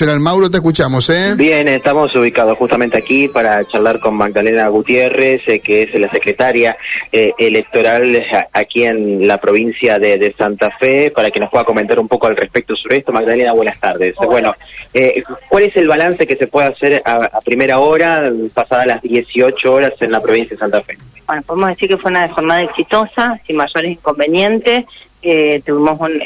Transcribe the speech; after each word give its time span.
General 0.00 0.20
Mauro, 0.20 0.48
te 0.48 0.58
escuchamos, 0.58 1.10
¿eh? 1.10 1.34
Bien, 1.36 1.66
estamos 1.66 2.14
ubicados 2.14 2.56
justamente 2.56 2.96
aquí 2.96 3.26
para 3.26 3.66
charlar 3.66 3.98
con 3.98 4.14
Magdalena 4.14 4.68
Gutiérrez, 4.68 5.42
eh, 5.48 5.58
que 5.58 5.82
es 5.82 6.00
la 6.00 6.08
secretaria 6.08 6.76
eh, 7.10 7.32
electoral 7.36 8.24
aquí 8.52 8.84
en 8.84 9.26
la 9.26 9.38
provincia 9.38 9.98
de, 9.98 10.32
Santa 10.38 10.70
Fe, 10.78 11.10
para 11.10 11.32
que 11.32 11.40
nos 11.40 11.50
pueda 11.50 11.64
comentar 11.64 11.98
un 11.98 12.06
poco 12.06 12.28
al 12.28 12.36
respecto 12.36 12.76
sobre 12.76 12.98
esto. 12.98 13.10
Magdalena, 13.10 13.52
buenas 13.54 13.80
tardes. 13.80 14.14
Bueno, 14.24 14.54
eh, 14.94 15.20
¿cuál 15.48 15.64
es 15.64 15.76
el 15.76 15.88
balance 15.88 16.28
que 16.28 16.36
se 16.36 16.46
puede 16.46 16.68
hacer 16.68 17.02
a, 17.04 17.40
primera 17.44 17.80
hora, 17.80 18.32
pasadas 18.54 18.86
las 18.86 19.02
18 19.02 19.72
horas 19.72 19.94
en 19.98 20.12
la 20.12 20.22
provincia 20.22 20.54
de 20.54 20.60
Santa 20.60 20.80
Fe? 20.80 20.96
Bueno, 21.26 21.42
podemos 21.42 21.70
decir 21.70 21.88
que 21.88 21.98
fue 21.98 22.12
una 22.12 22.28
jornada 22.28 22.62
exitosa, 22.62 23.40
sin 23.44 23.56
mayores 23.56 23.90
inconvenientes. 23.90 24.84
tuvimos 25.64 25.98
un 25.98 26.22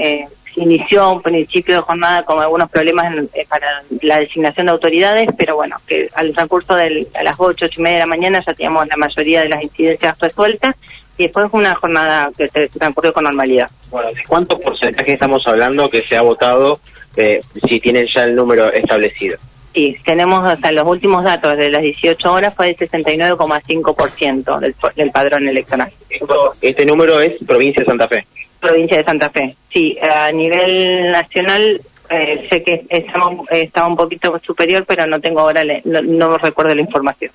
inició 0.57 1.12
un 1.12 1.23
principio 1.23 1.77
de 1.77 1.82
jornada 1.82 2.25
con 2.25 2.41
algunos 2.41 2.71
problemas 2.71 3.14
eh, 3.35 3.46
para 3.48 3.82
la 4.03 4.21
designación 4.21 4.67
de 4.67 4.73
autoridades, 4.73 5.29
pero 5.36 5.57
bueno, 5.57 5.76
que 5.86 6.09
al 6.14 6.32
transcurso 6.32 6.75
de 6.75 7.07
las 7.22 7.36
8, 7.39 7.67
8 7.67 7.75
y 7.76 7.82
media 7.82 7.96
de 7.99 8.03
la 8.03 8.07
mañana 8.07 8.43
ya 8.46 8.54
teníamos 8.54 8.86
la 8.89 8.96
mayoría 8.96 9.43
de 9.43 9.49
las 9.49 9.62
incidencias 9.62 10.18
resueltas 10.18 10.75
y 11.17 11.25
después 11.25 11.50
fue 11.50 11.61
una 11.61 11.75
jornada 11.75 12.31
que 12.36 12.49
se 12.49 12.68
transcurrió 12.68 13.12
con 13.12 13.25
normalidad. 13.25 13.71
Bueno, 13.90 14.12
¿de 14.12 14.23
cuánto 14.26 14.59
porcentaje 14.59 15.12
estamos 15.12 15.46
hablando 15.46 15.89
que 15.89 16.03
se 16.07 16.17
ha 16.17 16.23
votado 16.23 16.81
eh, 17.17 17.40
si 17.68 17.81
tienen 17.81 18.07
ya 18.07 18.25
el 18.25 18.34
número 18.34 18.73
establecido? 18.73 19.39
Sí, 19.75 19.96
tenemos 20.04 20.45
hasta 20.45 20.71
los 20.71 20.87
últimos 20.87 21.25
datos 21.25 21.57
de 21.57 21.71
las 21.71 21.82
18 21.82 22.31
horas 22.31 22.54
fue 22.54 22.75
del 22.75 22.90
69,5% 22.90 24.59
del, 24.59 24.75
del 24.95 25.11
padrón 25.11 25.48
electoral. 25.48 25.90
este 26.61 26.84
número 26.84 27.21
es 27.21 27.32
provincia 27.46 27.81
de 27.81 27.87
Santa 27.87 28.07
Fe 28.07 28.26
provincia 28.62 28.96
de 28.96 29.04
Santa 29.04 29.29
Fe. 29.30 29.57
Sí, 29.71 29.98
a 30.00 30.30
nivel 30.32 31.11
nacional 31.11 31.80
eh, 32.08 32.47
sé 32.48 32.62
que 32.62 32.84
estamos, 32.89 33.47
estaba 33.50 33.89
un 33.89 33.97
poquito 33.97 34.41
superior, 34.44 34.84
pero 34.86 35.06
no 35.06 35.20
tengo 35.20 35.41
ahora, 35.41 35.62
no, 35.84 36.39
recuerdo 36.39 36.75
la 36.75 36.80
información. 36.80 37.33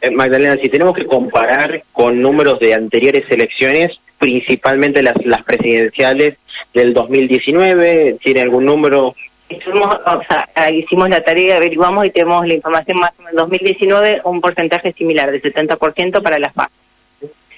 Eh, 0.00 0.10
Magdalena, 0.10 0.56
si 0.60 0.68
tenemos 0.68 0.94
que 0.94 1.06
comparar 1.06 1.82
con 1.92 2.20
números 2.20 2.58
de 2.58 2.74
anteriores 2.74 3.24
elecciones, 3.30 3.98
principalmente 4.18 5.02
las, 5.02 5.14
las 5.24 5.44
presidenciales 5.44 6.36
del 6.72 6.94
2019, 6.94 8.16
¿tiene 8.22 8.42
algún 8.42 8.64
número? 8.64 9.14
o 9.50 10.22
sea, 10.26 10.70
hicimos 10.70 11.08
la 11.10 11.22
tarea, 11.22 11.56
averiguamos 11.56 12.06
y 12.06 12.10
tenemos 12.10 12.46
la 12.46 12.54
información 12.54 12.98
más 12.98 13.12
menos 13.18 13.34
2019, 13.34 14.22
un 14.24 14.40
porcentaje 14.40 14.92
similar 14.92 15.30
de 15.30 15.42
70% 15.42 16.22
para 16.22 16.38
las 16.38 16.52
PAC. 16.54 16.70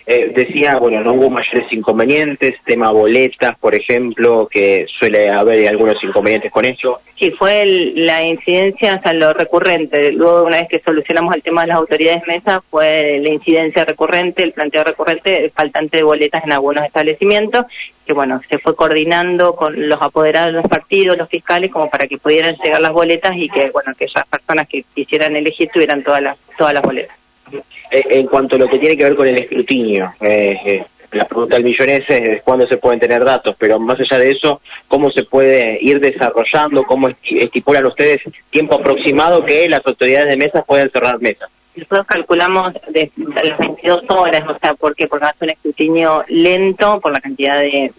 Eh, 0.09 0.31
decía, 0.33 0.77
bueno, 0.77 1.01
no 1.01 1.15
hubo 1.15 1.31
mayores 1.31 1.67
inconvenientes, 1.73 2.55
tema 2.65 2.93
boletas, 2.93 3.59
por 3.59 3.75
ejemplo, 3.75 4.47
que 4.49 4.87
suele 5.01 5.29
haber 5.29 5.67
algunos 5.67 5.97
inconvenientes 6.01 6.53
con 6.53 6.65
eso. 6.65 7.01
Sí, 7.19 7.33
fue 7.33 7.67
la 7.67 8.23
incidencia, 8.23 8.95
o 8.95 9.03
sea, 9.03 9.13
lo 9.13 9.33
recurrente. 9.33 10.13
Luego, 10.13 10.45
una 10.45 10.59
vez 10.59 10.69
que 10.69 10.79
solucionamos 10.79 11.35
el 11.35 11.43
tema 11.43 11.63
de 11.63 11.69
las 11.69 11.79
autoridades 11.79 12.23
mesa, 12.29 12.63
fue 12.71 13.19
la 13.21 13.31
incidencia 13.31 13.85
recurrente, 13.85 14.45
el 14.45 14.53
planteo 14.53 14.85
recurrente, 14.85 15.47
el 15.47 15.51
faltante 15.51 15.97
de 15.97 16.05
boletas 16.05 16.45
en 16.45 16.53
algunos 16.53 16.85
establecimientos, 16.85 17.67
que 18.07 18.13
bueno, 18.13 18.41
se 18.49 18.59
fue 18.59 18.77
coordinando 18.77 19.57
con 19.57 19.89
los 19.89 20.01
apoderados 20.01 20.55
de 20.55 20.61
los 20.61 20.71
partidos, 20.71 21.19
los 21.19 21.29
fiscales, 21.29 21.73
como 21.73 21.91
para 21.91 22.07
que 22.07 22.19
pudieran 22.19 22.55
llegar 22.63 22.81
las 22.81 22.93
boletas 22.93 23.33
y 23.35 23.49
que, 23.49 23.71
bueno, 23.71 23.91
aquellas 23.91 24.25
personas 24.29 24.69
que 24.69 24.85
quisieran 24.95 25.35
elegir 25.35 25.69
tuvieran 25.73 26.05
todas 26.05 26.23
las, 26.23 26.39
todas 26.57 26.75
las 26.75 26.83
boletas. 26.85 27.26
Eh, 27.53 28.05
en 28.11 28.27
cuanto 28.27 28.57
a 28.57 28.59
lo 28.59 28.69
que 28.69 28.79
tiene 28.79 28.97
que 28.97 29.05
ver 29.05 29.17
con 29.17 29.29
el 29.29 29.39
escrutinio, 29.39 30.13
eh, 30.21 30.59
eh, 30.65 30.85
la 31.13 31.25
pregunta 31.25 31.55
del 31.55 31.65
millón 31.65 31.89
es, 31.89 32.43
cuándo 32.43 32.67
se 32.67 32.77
pueden 32.77 33.01
tener 33.01 33.25
datos, 33.25 33.55
pero 33.59 33.79
más 33.79 33.99
allá 34.01 34.19
de 34.19 34.31
eso, 34.31 34.61
¿cómo 34.89 35.11
se 35.11 35.23
puede 35.23 35.79
ir 35.81 36.01
desarrollando? 36.01 36.83
¿Cómo 36.85 37.09
estipulan 37.09 37.87
ustedes 37.87 38.21
tiempo 38.51 38.75
aproximado 38.75 39.45
que 39.45 39.69
las 39.69 39.87
autoridades 39.87 40.29
de 40.29 40.37
mesas 40.37 40.65
pueden 40.67 40.91
cerrar 40.91 41.21
mesas? 41.21 41.49
Nosotros 41.77 42.07
calculamos 42.07 42.73
de, 42.89 43.11
las 43.17 43.59
22 43.59 44.05
horas, 44.09 44.43
o 44.49 44.59
sea, 44.59 44.73
¿por 44.75 44.97
qué? 44.97 45.07
Porque 45.07 45.27
hace 45.27 45.45
un 45.45 45.51
escrutinio 45.51 46.25
lento 46.29 46.99
por 47.01 47.13
la 47.13 47.21
cantidad 47.21 47.61
de, 47.61 47.93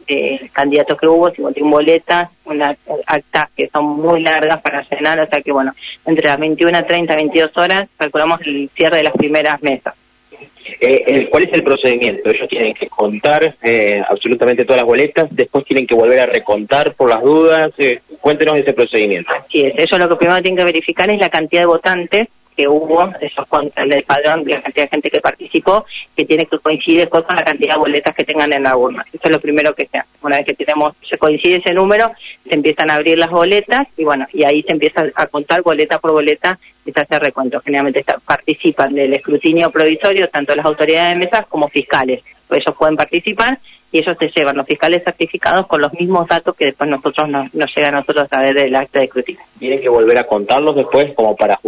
candidatos 0.52 1.00
que 1.00 1.08
hubo, 1.08 1.30
51 1.30 1.70
boletas, 1.70 2.30
unas 2.46 2.76
actas 3.06 3.50
que 3.56 3.70
son 3.70 3.86
muy 3.86 4.22
largas 4.22 4.62
para 4.62 4.82
llenar, 4.90 5.20
o 5.20 5.28
sea 5.28 5.42
que 5.42 5.52
bueno, 5.52 5.74
entre 6.06 6.28
las 6.28 6.40
21, 6.40 6.86
30, 6.86 7.16
22 7.16 7.58
horas 7.58 7.88
calculamos 7.98 8.42
el 8.46 8.68
cierre 8.76 8.98
de 8.98 9.04
las 9.04 9.14
primeras 9.14 9.62
mesas. 9.62 9.94
Eh, 10.82 11.28
¿Cuál 11.30 11.44
es 11.44 11.54
el 11.54 11.64
procedimiento? 11.64 12.30
Ellos 12.30 12.50
tienen 12.50 12.74
que 12.74 12.88
contar 12.88 13.56
eh, 13.62 14.02
absolutamente 14.10 14.66
todas 14.66 14.82
las 14.82 14.88
boletas, 14.88 15.28
después 15.32 15.66
tienen 15.66 15.88
que 15.88 15.96
volver 15.96 16.20
a 16.20 16.26
recontar 16.26 16.94
por 16.94 17.10
las 17.10 17.22
dudas. 17.22 17.72
Eh, 17.78 18.02
cuéntenos 18.20 18.58
ese 18.58 18.74
procedimiento. 18.74 19.32
Sí, 19.52 19.64
ellos 19.64 20.00
lo 20.00 20.10
que 20.10 20.16
primero 20.16 20.42
tienen 20.42 20.58
que 20.58 20.66
verificar 20.66 21.10
es 21.10 21.20
la 21.20 21.30
cantidad 21.30 21.62
de 21.62 21.68
votantes 21.68 22.28
que 22.58 22.68
hubo, 22.68 23.10
esos 23.22 23.48
el 23.76 24.04
padrón, 24.04 24.44
la 24.48 24.62
cantidad 24.62 24.86
de 24.86 24.90
gente 24.90 25.10
que 25.12 25.22
participó, 25.22 25.86
que 26.16 26.26
tiene 26.26 26.48
que 26.48 26.58
coincidir 26.58 27.08
con 27.08 27.24
la 27.30 27.44
cantidad 27.44 27.76
de 27.76 27.80
boletas 27.80 28.16
que 28.16 28.26
tengan 28.26 28.52
en 28.52 28.64
la 28.64 28.76
urna. 28.76 29.06
Eso 29.14 29.22
es 29.24 29.32
lo 29.32 29.40
primero 29.40 29.76
que 29.76 29.86
se 29.86 30.00
hace. 30.00 30.10
Una 30.24 30.38
vez 30.38 30.48
que 30.48 30.56
tenemos, 30.56 30.96
se 31.08 31.18
coincide 31.18 31.58
ese 31.58 31.74
número, 31.74 32.12
se 32.50 32.56
empiezan 32.56 32.90
a 32.90 32.96
abrir 32.96 33.20
las 33.20 33.30
boletas 33.30 33.88
y 33.96 34.04
bueno, 34.04 34.26
y 34.34 34.44
ahí 34.44 34.64
se 34.64 34.72
empieza 34.74 35.06
a 35.16 35.28
contar 35.28 35.62
boleta 35.62 36.00
por 36.00 36.12
boleta 36.12 36.58
y 36.84 36.92
se 36.92 37.00
hace 37.00 37.20
recuento. 37.20 37.62
Generalmente 37.62 38.04
participan 38.26 38.96
del 38.96 39.14
escrutinio 39.14 39.70
provisorio 39.70 40.28
tanto 40.30 40.56
las 40.56 40.66
autoridades 40.66 41.14
de 41.14 41.26
mesas 41.26 41.46
como 41.48 41.70
fiscales. 41.70 42.24
Ellos 42.50 42.76
pueden 42.78 42.96
participar 42.96 43.60
y 43.92 44.00
ellos 44.00 44.18
se 44.20 44.30
llevan 44.30 44.58
los 44.58 44.66
fiscales 44.66 45.04
certificados 45.04 45.68
con 45.68 45.82
los 45.82 45.94
mismos 45.94 46.28
datos 46.28 46.56
que 46.56 46.66
después 46.66 46.90
nosotros 46.90 47.30
nos, 47.30 47.54
nos 47.54 47.74
llega 47.76 47.88
a 47.88 47.92
nosotros 47.92 48.26
a 48.26 48.28
través 48.28 48.56
del 48.56 48.76
acta 48.76 49.00
de 49.00 49.06
escrutinio. 49.06 49.42
Tienen 49.60 49.82
que 49.82 49.90
volver 49.90 50.18
a 50.18 50.26
contarlos 50.26 50.76
después 50.76 51.14
como 51.14 51.36
para 51.36 51.60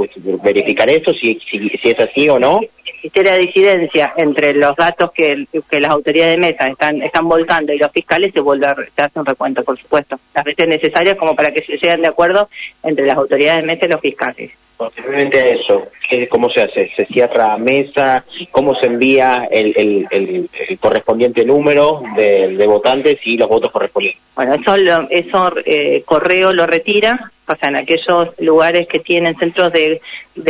verificar 0.44 0.90
eso, 0.90 1.14
si, 1.14 1.40
si, 1.50 1.70
si 1.70 1.90
es 1.90 2.00
así 2.00 2.28
o 2.30 2.38
no. 2.38 2.60
Existe 2.86 3.24
la 3.24 3.36
disidencia 3.36 4.14
entre 4.18 4.54
los 4.54 4.76
datos 4.76 5.12
que, 5.14 5.48
que 5.70 5.80
las 5.80 5.92
autoridades 5.92 6.36
de 6.36 6.42
mesa 6.42 6.68
están, 6.68 7.02
están 7.02 7.30
volcando 7.30 7.72
y 7.72 7.78
los 7.78 7.92
fiscales, 7.92 8.34
se 8.34 8.42
vuelve 8.42 8.68
a, 8.68 8.76
se 8.76 9.02
hace 9.02 9.20
un 9.20 9.26
recuento, 9.26 9.64
por 9.64 9.80
supuesto. 9.80 10.20
Las 10.36 10.44
veces 10.44 10.68
necesarias 10.68 11.16
como 11.16 11.36
para 11.36 11.52
que 11.52 11.62
se 11.62 11.74
lleguen 11.74 12.02
de 12.02 12.10
acuerdo 12.10 12.50
entre 12.84 13.06
las 13.06 13.18
autoridades 13.18 13.62
de 13.62 13.68
mesa 13.68 13.86
y 13.86 13.90
los 13.90 14.02
fiscales. 14.02 14.52
Posteriormente 14.80 15.38
a 15.42 15.48
eso, 15.48 15.90
¿cómo 16.30 16.50
se 16.50 16.62
hace? 16.62 16.90
¿Se 16.96 17.06
cierra 17.08 17.58
mesa? 17.58 18.24
¿Cómo 18.50 18.74
se 18.76 18.86
envía 18.86 19.46
el, 19.52 20.48
correspondiente 20.80 21.44
número 21.44 22.02
de, 22.16 22.56
de, 22.56 22.66
votantes 22.66 23.20
y 23.26 23.36
los 23.36 23.50
votos 23.50 23.74
correspondientes? 23.74 24.22
Bueno, 24.38 24.54
eso, 24.54 24.76
eso 25.10 25.54
eh, 25.66 26.02
correo 26.06 26.54
lo 26.54 26.66
retira 26.66 27.30
o 27.50 27.56
sea, 27.56 27.70
en 27.70 27.78
aquellos 27.78 28.30
lugares 28.38 28.88
que 28.88 29.00
tienen 29.00 29.36
centros 29.38 29.74
de, 29.74 30.00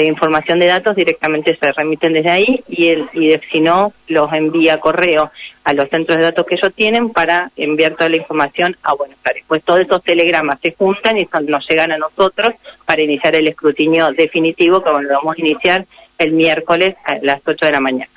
información 0.06 0.60
de 0.60 0.68
datos 0.68 0.98
directamente 0.98 1.56
se 1.56 1.72
remiten 1.72 2.12
desde 2.12 2.30
ahí 2.30 2.62
y, 2.68 2.90
el, 2.90 3.10
y 3.14 3.34
si 3.50 3.62
no, 3.62 3.94
los 4.10 4.32
envía 4.34 4.82
correo 4.82 5.32
a 5.64 5.74
los 5.74 5.90
centros 5.90 6.18
de 6.18 6.26
datos 6.26 6.46
que 6.46 6.56
ellos 6.56 6.74
tienen 6.76 7.12
para 7.12 7.52
enviar 7.56 7.94
toda 7.96 8.10
la 8.10 8.18
información 8.18 8.76
a 8.84 8.94
Buenos 8.96 9.18
Aires. 9.24 9.46
Pues 9.48 9.64
todos 9.64 9.80
esos 9.80 10.04
telegramas 10.04 10.60
se 10.62 10.74
juntan 10.74 11.18
y 11.18 11.28
nos 11.48 11.66
llegan 11.70 11.94
a 11.94 11.98
nosotros 11.98 12.54
para 12.86 13.02
iniciar 13.02 13.36
el 13.36 13.48
escrutinio 13.48 14.12
definitivo 14.24 14.84
que 14.84 14.90
lo 14.90 15.10
vamos 15.10 15.36
a 15.38 15.42
iniciar 15.42 15.86
el 16.18 16.34
miércoles 16.34 16.96
a 17.06 17.18
las 17.22 17.42
8 17.46 17.66
de 17.66 17.72
la 17.72 17.80
mañana. 17.80 18.10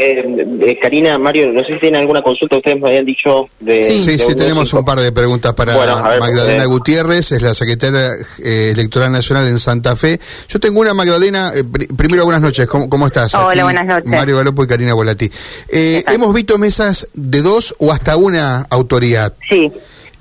Eh, 0.00 0.24
eh, 0.60 0.78
Karina, 0.80 1.18
Mario, 1.18 1.52
no 1.52 1.60
sé 1.64 1.74
si 1.74 1.80
tienen 1.80 2.02
alguna 2.02 2.22
consulta, 2.22 2.56
ustedes 2.56 2.80
me 2.80 2.88
habían 2.88 3.04
dicho 3.04 3.48
de... 3.58 3.82
Sí, 3.82 3.98
sí, 3.98 4.36
tenemos 4.36 4.72
un 4.72 4.84
par 4.84 5.00
de 5.00 5.10
preguntas 5.10 5.52
para 5.54 5.74
Magdalena 6.20 6.62
eh. 6.62 6.66
Gutiérrez, 6.66 7.32
es 7.32 7.42
la 7.42 7.52
secretaria 7.52 8.12
eh, 8.38 8.70
electoral 8.72 9.10
nacional 9.10 9.48
en 9.48 9.58
Santa 9.58 9.96
Fe. 9.96 10.20
Yo 10.48 10.60
tengo 10.60 10.80
una, 10.80 10.94
Magdalena, 10.94 11.52
primero 11.96 12.24
buenas 12.24 12.42
noches, 12.42 12.68
¿cómo, 12.68 12.88
cómo 12.88 13.08
estás? 13.08 13.34
Hola, 13.34 13.64
buenas 13.64 13.86
noches. 13.86 14.06
Mario 14.06 14.36
Galopo 14.36 14.62
y 14.62 14.66
Karina 14.68 14.94
Volati. 14.94 15.28
hemos 15.68 16.32
visto 16.32 16.58
mesas 16.58 17.08
de 17.14 17.42
dos 17.42 17.74
o 17.80 17.90
hasta 17.90 18.16
una 18.16 18.68
autoridad. 18.70 19.34
Sí. 19.48 19.72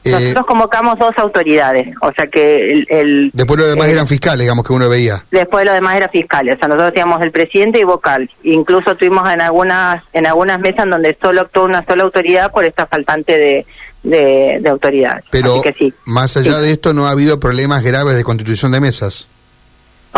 Eh, 0.04 0.12
nosotros 0.12 0.46
convocamos 0.46 0.98
dos 1.00 1.12
autoridades, 1.18 1.94
o 2.02 2.12
sea 2.14 2.28
que 2.28 2.86
el... 2.88 3.30
después 3.34 3.60
lo 3.60 3.68
demás 3.68 3.90
eran 3.90 4.08
fiscales, 4.08 4.42
digamos, 4.42 4.66
que 4.66 4.74
uno 4.74 4.88
veía. 4.88 5.26
Después 5.32 5.66
lo 5.66 5.74
demás 5.74 5.98
eran 5.98 6.10
fiscales, 6.10 6.56
o 6.56 6.60
sea, 6.60 6.68
nosotros 6.68 6.94
teníamos 6.94 7.22
el 7.22 7.32
presidente 7.32 7.80
y 7.80 7.84
vocal. 7.84 8.30
Incluso 8.44 8.96
tuvimos 8.96 9.30
en 9.32 9.42
algunas 9.42 10.04
en 10.14 10.26
algunas 10.28 10.60
mesas 10.60 10.86
donde 10.90 11.18
solo 11.22 11.42
actuó 11.42 11.66
una 11.66 11.84
sola 11.86 12.04
autoridad 12.04 12.52
por 12.52 12.64
esta 12.64 12.86
faltante 12.88 13.38
de, 13.38 13.66
de, 14.04 14.70
autoridad. 14.70 15.24
Pero 15.30 15.62
que 15.62 15.74
sí. 15.74 15.94
más 16.06 16.38
allá 16.38 16.60
de 16.60 16.72
esto, 16.72 16.94
no 16.94 17.08
ha 17.08 17.12
habido 17.12 17.40
problemas 17.40 17.84
graves 17.84 18.16
de 18.16 18.24
constitución 18.24 18.72
de 18.72 18.80
mesas. 18.80 19.28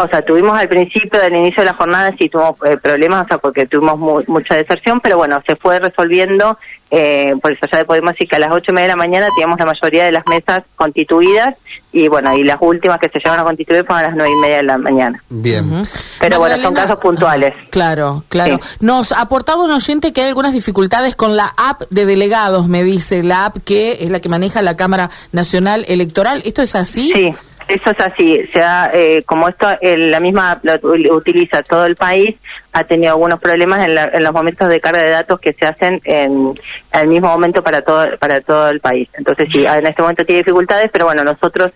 O 0.04 0.08
sea, 0.08 0.22
tuvimos 0.22 0.58
al 0.58 0.70
principio 0.70 1.20
del 1.20 1.36
inicio 1.36 1.62
de 1.62 1.66
la 1.66 1.76
jornada, 1.76 2.14
sí 2.18 2.30
tuvimos 2.30 2.56
eh, 2.66 2.78
problemas, 2.78 3.26
o 3.26 3.28
sea, 3.28 3.38
porque 3.38 3.66
tuvimos 3.66 4.28
mucha 4.28 4.56
deserción, 4.56 5.00
pero 5.02 5.18
bueno, 5.18 5.42
se 5.46 5.56
fue 5.56 5.80
resolviendo, 5.80 6.58
eh, 6.90 7.34
por 7.42 7.52
eso 7.52 7.68
ya 7.72 7.84
podemos 7.84 8.14
decir 8.14 8.28
que 8.28 8.38
a 8.38 8.40
las 8.40 8.52
ocho 8.52 8.72
y 8.72 8.74
media 8.74 8.88
de 8.88 8.94
la 8.94 8.96
mañana 8.96 9.28
teníamos 9.36 9.60
la 9.60 9.66
mayoría 9.66 10.06
de 10.06 10.12
las 10.12 10.26
mesas 10.28 10.64
constituidas, 10.76 11.56
y 11.92 12.08
bueno, 12.08 12.34
y 12.34 12.44
las 12.44 12.58
últimas 12.62 13.00
que 13.00 13.10
se 13.10 13.20
llevan 13.20 13.40
a 13.40 13.44
constituir 13.44 13.86
fueron 13.86 14.06
a 14.06 14.08
las 14.08 14.16
nueve 14.16 14.32
y 14.32 14.36
media 14.38 14.58
de 14.58 14.64
la 14.64 14.78
mañana. 14.78 15.22
Bien. 15.30 15.84
Pero 16.20 16.40
bueno, 16.40 16.64
son 16.64 16.74
casos 16.74 17.00
puntuales. 17.00 17.54
claro, 17.70 18.24
claro. 18.30 18.60
Nos 18.80 19.12
aportaba 19.12 19.64
un 19.64 19.72
oyente 19.72 20.14
que 20.14 20.22
hay 20.22 20.28
algunas 20.30 20.54
dificultades 20.54 21.16
con 21.16 21.36
la 21.36 21.54
app 21.58 21.84
de 21.90 22.06
delegados, 22.06 22.68
me 22.68 22.84
dice, 22.84 23.24
la 23.24 23.46
app 23.46 23.58
que 23.66 23.98
es 24.02 24.10
la 24.10 24.20
que 24.20 24.30
maneja 24.30 24.62
la 24.62 24.78
Cámara 24.78 25.10
Nacional 25.32 25.86
Electoral. 25.88 26.42
¿Esto 26.46 26.62
es 26.62 26.76
así? 26.76 27.12
Sí. 27.14 27.34
Eso 27.70 27.92
es 27.92 28.00
así. 28.00 28.42
O 28.48 28.52
sea, 28.52 28.90
eh, 28.94 29.24
como 29.26 29.48
esto, 29.48 29.68
la 29.82 30.20
misma 30.20 30.60
lo 30.64 31.16
utiliza 31.16 31.64
todo 31.64 31.86
el 31.86 31.96
país, 31.96 32.36
ha 32.72 32.84
tenido 32.84 33.14
algunos 33.14 33.40
problemas 33.40 33.88
en, 33.88 34.24
los 34.24 34.34
momentos 34.34 34.70
de 34.70 34.80
carga 34.80 35.02
de 35.02 35.10
datos 35.10 35.40
que 35.40 35.54
se 35.54 35.66
hacen 35.66 36.02
en, 36.04 36.54
el 36.92 37.08
mismo 37.08 37.28
momento 37.28 37.64
para 37.64 37.82
todo 37.82 38.06
para 38.20 38.42
todo 38.42 38.70
el 38.70 38.80
país. 38.80 39.10
Entonces, 39.14 39.50
sí, 39.52 39.66
en 39.66 39.88
este 39.88 40.02
momento 40.02 40.26
tiene 40.26 40.40
dificultades, 40.42 40.90
pero 40.92 41.06
bueno, 41.06 41.24
nosotros 41.24 41.72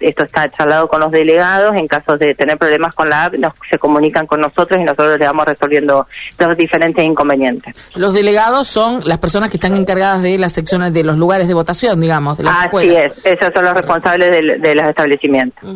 esto 0.00 0.24
está 0.24 0.50
charlado 0.50 0.88
con 0.88 1.00
los 1.00 1.10
delegados. 1.10 1.74
En 1.76 1.86
caso 1.86 2.16
de 2.16 2.34
tener 2.34 2.56
problemas 2.58 2.94
con 2.94 3.08
la 3.08 3.24
app, 3.24 3.34
nos, 3.34 3.52
se 3.68 3.78
comunican 3.78 4.26
con 4.26 4.40
nosotros 4.40 4.80
y 4.80 4.84
nosotros 4.84 5.18
le 5.18 5.26
vamos 5.26 5.44
resolviendo 5.44 6.06
los 6.38 6.56
diferentes 6.56 7.04
inconvenientes. 7.04 7.74
Los 7.94 8.14
delegados 8.14 8.68
son 8.68 9.02
las 9.04 9.18
personas 9.18 9.50
que 9.50 9.56
están 9.56 9.76
encargadas 9.76 10.22
de 10.22 10.38
las 10.38 10.52
secciones 10.52 10.92
de 10.92 11.02
los 11.02 11.16
lugares 11.18 11.48
de 11.48 11.54
votación, 11.54 12.00
digamos, 12.00 12.38
de 12.38 12.44
las 12.44 12.66
Así 12.66 12.94
es, 12.94 13.12
esos 13.24 13.52
son 13.52 13.64
los 13.64 13.74
responsables 13.74 14.30
de, 14.30 14.74
los 14.74 14.86
establecimientos. 14.86 15.68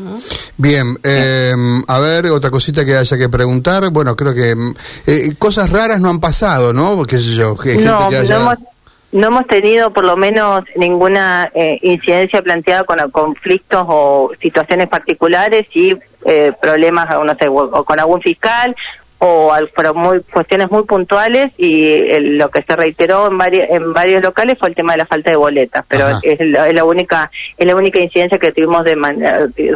Bien, 0.56 0.96
eh, 1.02 1.52
a 1.86 1.98
ver, 1.98 2.26
otra 2.26 2.50
cosita 2.50 2.84
que 2.84 2.96
haya 2.96 3.16
que 3.16 3.28
preguntar. 3.28 3.90
Bueno, 3.90 4.14
creo 4.14 4.34
que 4.34 4.45
eh, 5.06 5.34
cosas 5.38 5.70
raras 5.70 6.00
no 6.00 6.10
han 6.10 6.20
pasado, 6.20 6.72
¿no? 6.72 7.02
¿Qué 7.04 7.18
sé 7.18 7.34
yo? 7.34 7.56
Gente 7.56 7.84
no, 7.84 8.08
que 8.08 8.16
haya... 8.16 8.38
no 8.38 8.52
hemos 8.52 8.58
no 9.12 9.28
hemos 9.28 9.46
tenido 9.46 9.92
por 9.92 10.04
lo 10.04 10.16
menos 10.16 10.60
ninguna 10.76 11.50
eh, 11.54 11.78
incidencia 11.82 12.42
planteada 12.42 12.84
con 12.84 12.98
conflictos 13.10 13.84
o 13.88 14.30
situaciones 14.42 14.88
particulares 14.88 15.66
y 15.72 15.96
eh, 16.26 16.52
problemas, 16.60 17.06
no 17.08 17.34
sé, 17.38 17.48
o, 17.48 17.84
con 17.84 17.98
algún 17.98 18.20
fiscal 18.20 18.74
o 19.18 19.52
al, 19.52 19.70
pero 19.74 19.94
muy 19.94 20.20
cuestiones 20.20 20.70
muy 20.70 20.84
puntuales 20.84 21.52
y 21.56 21.98
lo 22.20 22.48
que 22.50 22.62
se 22.62 22.76
reiteró 22.76 23.28
en 23.28 23.38
varios 23.38 23.66
en 23.70 23.92
varios 23.92 24.22
locales 24.22 24.58
fue 24.58 24.68
el 24.68 24.74
tema 24.74 24.92
de 24.92 24.98
la 24.98 25.06
falta 25.06 25.30
de 25.30 25.36
boletas 25.36 25.84
pero 25.88 26.08
es 26.22 26.38
la, 26.40 26.84
única 26.84 27.30
es 27.56 27.66
la 27.66 27.74
única 27.74 28.00
incidencia 28.00 28.38
que 28.38 28.52
tuvimos 28.52 28.84
de 28.84 28.96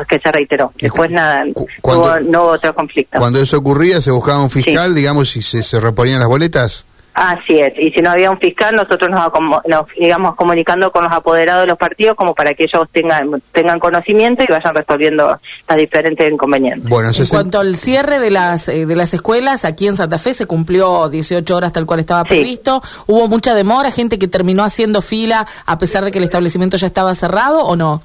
que 0.08 0.18
se 0.18 0.32
reiteró. 0.32 0.72
Después 0.80 1.10
nada 1.10 1.44
no, 1.44 1.52
hubo 1.52 2.46
otro 2.48 2.74
conflicto. 2.74 3.18
cuando 3.18 3.40
eso 3.40 3.58
ocurría 3.58 4.00
se 4.00 4.10
buscaba 4.10 4.42
un 4.42 4.50
fiscal 4.50 4.94
digamos 4.94 5.34
y 5.36 5.42
se, 5.42 5.62
se 5.62 5.80
reponían 5.80 6.20
las 6.20 6.28
boletas 6.28 6.86
Así 7.12 7.58
es, 7.58 7.72
y 7.76 7.90
si 7.90 8.00
no 8.00 8.10
había 8.10 8.30
un 8.30 8.38
fiscal, 8.38 8.76
nosotros 8.76 9.10
nos, 9.10 9.20
nos 9.66 9.86
íbamos 9.96 10.36
comunicando 10.36 10.92
con 10.92 11.02
los 11.02 11.12
apoderados 11.12 11.64
de 11.64 11.66
los 11.66 11.76
partidos 11.78 12.14
como 12.16 12.34
para 12.34 12.54
que 12.54 12.64
ellos 12.64 12.88
tengan 12.92 13.42
tengan 13.52 13.80
conocimiento 13.80 14.44
y 14.44 14.46
vayan 14.46 14.74
resolviendo 14.74 15.36
las 15.68 15.78
diferentes 15.78 16.32
inconvenientes. 16.32 16.88
Bueno, 16.88 17.10
en 17.12 17.26
cuanto 17.26 17.58
al 17.58 17.74
cierre 17.74 18.20
de 18.20 18.30
las 18.30 18.68
eh, 18.68 18.86
de 18.86 18.94
las 18.94 19.12
escuelas, 19.12 19.64
aquí 19.64 19.88
en 19.88 19.96
Santa 19.96 20.18
Fe 20.18 20.34
se 20.34 20.46
cumplió 20.46 21.08
18 21.08 21.56
horas 21.56 21.72
tal 21.72 21.84
cual 21.84 21.98
estaba 21.98 22.22
previsto. 22.22 22.80
¿Hubo 23.08 23.26
mucha 23.26 23.54
demora, 23.54 23.90
gente 23.90 24.18
que 24.18 24.28
terminó 24.28 24.62
haciendo 24.62 25.02
fila 25.02 25.46
a 25.66 25.78
pesar 25.78 26.04
de 26.04 26.12
que 26.12 26.18
el 26.18 26.24
establecimiento 26.24 26.76
ya 26.76 26.86
estaba 26.86 27.12
cerrado 27.16 27.64
o 27.64 27.74
no? 27.74 28.02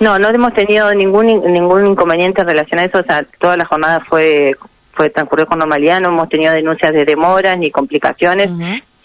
No, 0.00 0.18
no 0.18 0.28
hemos 0.28 0.54
tenido 0.54 0.94
ningún 0.94 1.26
ningún 1.26 1.86
inconveniente 1.86 2.40
en 2.40 2.46
relación 2.46 2.80
a 2.80 2.84
eso, 2.84 2.98
o 2.98 3.02
sea, 3.02 3.26
toda 3.38 3.58
la 3.58 3.66
jornada 3.66 4.00
fue 4.08 4.56
fue 4.98 5.10
transcurrió 5.10 5.46
con 5.46 5.60
normalidad, 5.60 6.00
no 6.00 6.08
hemos 6.08 6.28
tenido 6.28 6.52
denuncias 6.52 6.92
de 6.92 7.04
demoras 7.04 7.56
ni 7.56 7.70
complicaciones. 7.70 8.50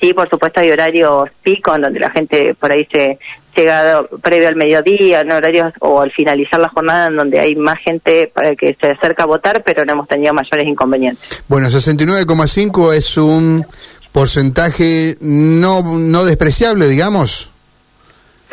Sí, 0.02 0.12
por 0.12 0.28
supuesto 0.28 0.60
hay 0.60 0.72
horarios 0.72 1.30
pico 1.44 1.76
en 1.76 1.84
donde 1.84 2.00
la 2.00 2.10
gente 2.10 2.56
por 2.56 2.72
ahí 2.72 2.86
se 2.92 3.20
llega 3.56 4.04
previo 4.24 4.48
al 4.48 4.56
mediodía, 4.56 5.22
en 5.22 5.32
horarios 5.32 5.72
o 5.80 6.02
al 6.02 6.12
finalizar 6.12 6.60
la 6.60 6.70
jornada 6.70 7.08
en 7.08 7.16
donde 7.16 7.40
hay 7.40 7.56
más 7.56 7.78
gente 7.80 8.30
para 8.34 8.56
que 8.56 8.76
se 8.82 8.88
acerca 8.88 9.24
a 9.24 9.28
votar, 9.28 9.64
pero 9.64 9.86
no 9.86 9.94
hemos 9.94 10.08
tenido 10.08 10.34
mayores 10.34 10.68
inconvenientes. 10.68 11.44
Bueno, 11.48 11.68
69,5 11.68 12.94
es 12.94 13.16
un 13.16 13.66
porcentaje 14.12 15.16
no 15.22 15.84
no 15.84 16.26
despreciable, 16.26 16.88
digamos. 16.88 17.53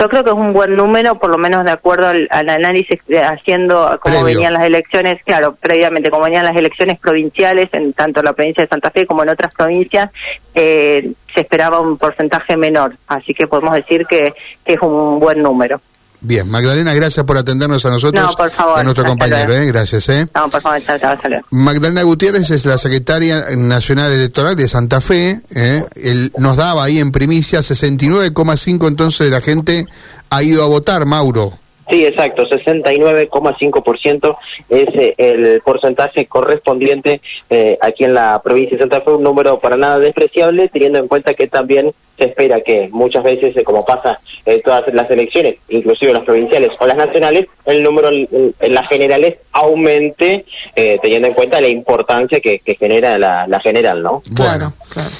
Yo 0.01 0.09
creo 0.09 0.25
que 0.25 0.31
es 0.31 0.37
un 0.37 0.55
buen 0.55 0.77
número, 0.77 1.17
por 1.17 1.29
lo 1.29 1.37
menos 1.37 1.63
de 1.63 1.73
acuerdo 1.73 2.07
al, 2.07 2.27
análisis 2.31 2.99
haciendo 3.23 3.99
cómo 4.01 4.25
venían 4.25 4.55
las 4.55 4.63
elecciones, 4.63 5.23
claro, 5.25 5.57
previamente, 5.61 6.11
como 6.11 6.25
venían 6.25 6.47
las 6.47 6.57
elecciones 6.57 6.99
provinciales, 6.99 7.69
en 7.73 7.93
tanto 7.93 8.21
en 8.21 8.25
la 8.25 8.33
provincia 8.33 8.65
de 8.65 8.69
Santa 8.69 8.91
Fe 8.91 9.05
como 9.05 9.25
en 9.25 9.29
otras 9.29 9.55
provincias, 9.55 10.11
eh, 10.55 11.13
se 11.35 11.41
esperaba 11.43 11.81
un 11.81 11.99
porcentaje 11.99 12.57
menor. 12.57 12.95
Así 13.09 13.35
que 13.35 13.47
podemos 13.47 13.75
decir 13.75 14.07
que, 14.07 14.33
es 14.65 14.81
un 14.81 15.21
buen 15.21 15.43
número. 15.43 15.83
Bien, 16.23 16.49
Magdalena, 16.49 16.93
gracias 16.93 17.25
por 17.25 17.39
atendernos 17.39 17.85
a 17.87 17.91
nosotros. 17.91 18.27
No, 18.31 18.37
por 18.37 18.51
favor. 18.51 18.79
A 18.79 18.83
nuestro 18.83 19.05
compañero, 19.05 19.55
¿eh? 19.55 19.67
Gracias, 19.67 20.09
¿eh? 20.11 20.27
No, 20.35 20.51
por 20.51 20.61
favor, 20.61 20.83
chao, 20.83 20.99
chao, 20.99 21.17
Magdalena 21.51 22.03
Gutiérrez 22.03 22.51
es 22.51 22.67
la 22.67 22.77
secretaria 22.77 23.47
nacional 23.57 24.13
electoral 24.13 24.55
de 24.55 24.69
Santa 24.69 25.01
Fe. 25.01 25.41
¿eh? 25.55 25.85
Él 25.95 26.33
nos 26.37 26.57
daba 26.57 26.85
ahí 26.85 26.99
en 26.99 27.11
primicia 27.11 27.61
69,5 27.61 28.87
entonces 28.87 29.27
de 29.27 29.31
la 29.31 29.41
gente 29.41 29.87
ha 30.29 30.43
ido 30.43 30.63
a 30.63 30.67
votar, 30.67 31.07
Mauro. 31.07 31.60
Sí, 31.91 32.05
exacto, 32.05 32.45
69,5% 32.45 34.37
es 34.69 34.89
eh, 34.95 35.15
el 35.19 35.61
porcentaje 35.63 36.27
correspondiente 36.27 37.21
eh, 37.49 37.77
aquí 37.81 38.05
en 38.05 38.15
la 38.15 38.41
provincia 38.43 38.77
de 38.77 38.83
Santa 38.83 39.01
Fe, 39.01 39.11
un 39.11 39.25
número 39.25 39.59
para 39.59 39.77
nada 39.77 39.99
despreciable, 39.99 40.69
teniendo 40.69 41.01
en 41.01 41.09
cuenta 41.09 41.35
que 41.35 41.49
también 41.49 41.93
se 42.17 42.27
espera 42.27 42.61
que 42.61 42.89
muchas 42.93 43.25
veces, 43.25 43.57
eh, 43.57 43.65
como 43.65 43.85
pasa 43.85 44.21
en 44.45 44.61
todas 44.63 44.83
las 44.95 45.11
elecciones, 45.11 45.57
inclusive 45.69 46.13
las 46.13 46.25
provinciales 46.25 46.71
o 46.79 46.87
las 46.87 46.97
nacionales, 46.97 47.47
el 47.65 47.83
número 47.83 48.11
en, 48.11 48.55
las 48.61 48.89
generales 48.89 49.39
aumente, 49.53 50.45
teniendo 50.75 51.29
en 51.29 51.35
cuenta 51.35 51.61
la 51.61 51.69
importancia 51.69 52.41
que, 52.41 52.61
genera 52.79 53.19
la, 53.19 53.47
la, 53.49 53.61
general, 53.61 54.03
¿no? 54.03 54.23
Claro, 54.35 54.73
claro. 54.93 55.11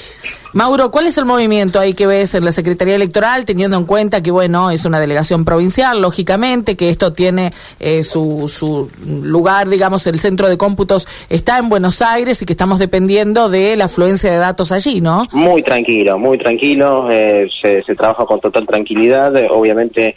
Mauro, 0.53 0.91
¿cuál 0.91 1.07
es 1.07 1.17
el 1.17 1.23
movimiento 1.23 1.79
ahí 1.79 1.93
que 1.93 2.05
ves 2.05 2.35
en 2.35 2.43
la 2.43 2.51
Secretaría 2.51 2.95
Electoral, 2.95 3.45
teniendo 3.45 3.77
en 3.77 3.85
cuenta 3.85 4.21
que, 4.21 4.31
bueno, 4.31 4.69
es 4.69 4.83
una 4.83 4.99
delegación 4.99 5.45
provincial, 5.45 6.01
lógicamente, 6.01 6.75
que 6.75 6.89
esto 6.89 7.13
tiene 7.13 7.51
eh, 7.79 8.03
su, 8.03 8.49
su 8.49 8.91
lugar, 9.05 9.69
digamos, 9.69 10.05
el 10.07 10.19
centro 10.19 10.49
de 10.49 10.57
cómputos 10.57 11.07
está 11.29 11.57
en 11.57 11.69
Buenos 11.69 12.01
Aires 12.01 12.41
y 12.41 12.45
que 12.45 12.51
estamos 12.51 12.79
dependiendo 12.79 13.47
de 13.47 13.77
la 13.77 13.85
afluencia 13.85 14.29
de 14.29 14.39
datos 14.39 14.73
allí, 14.73 14.99
¿no? 14.99 15.25
Muy 15.31 15.63
tranquilo, 15.63 16.19
muy 16.19 16.37
tranquilo, 16.37 17.09
eh, 17.09 17.47
se, 17.61 17.81
trabaja 17.95 18.25
con 18.25 18.41
total 18.41 18.67
tranquilidad, 18.67 19.33
eh, 19.37 19.47
obviamente 19.49 20.15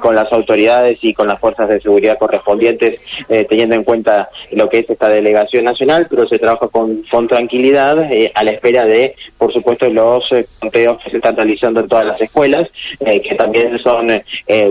con 0.00 0.14
las 0.14 0.32
autoridades 0.32 0.98
y 1.02 1.12
con 1.12 1.26
las 1.26 1.38
fuerzas 1.38 1.68
de 1.68 1.80
seguridad 1.80 2.18
correspondientes, 2.18 3.00
teniendo 3.48 3.74
en 3.74 3.84
cuenta 3.84 4.28
lo 4.52 4.68
que 4.68 4.78
es 4.78 4.90
esta 4.90 5.08
delegación 5.08 5.64
nacional, 5.64 6.06
pero 6.08 6.26
se 6.26 6.38
trabaja 6.38 6.68
con, 6.68 7.02
con 7.10 7.26
tranquilidad 7.26 7.98
a 8.34 8.44
la 8.44 8.50
espera 8.50 8.84
de, 8.84 9.14
por 9.36 9.52
supuesto, 9.52 9.73
los 9.80 10.24
eh, 10.32 10.46
conteos 10.58 10.98
que 11.02 11.10
se 11.10 11.16
están 11.16 11.36
realizando 11.36 11.80
en 11.80 11.88
todas 11.88 12.06
las 12.06 12.20
escuelas, 12.20 12.68
eh, 13.00 13.20
que 13.20 13.34
también 13.34 13.78
son 13.78 14.10
eh, 14.10 14.24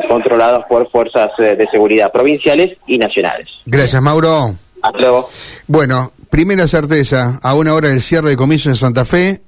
controlados 0.07 0.65
por 0.67 0.89
fuerzas 0.89 1.31
de 1.38 1.67
seguridad 1.71 2.11
provinciales 2.11 2.77
y 2.88 2.97
nacionales. 2.97 3.45
Gracias, 3.65 4.01
Mauro. 4.01 4.55
Hasta 4.81 5.00
luego. 5.00 5.29
Bueno, 5.67 6.11
primera 6.29 6.67
certeza, 6.67 7.39
a 7.41 7.53
una 7.55 7.74
hora 7.74 7.89
del 7.89 8.01
cierre 8.01 8.29
de 8.29 8.36
comicio 8.36 8.72
en 8.72 8.75
Santa 8.75 9.05
Fe, 9.05 9.41